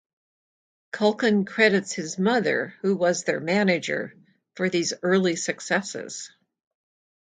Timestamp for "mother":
2.17-2.73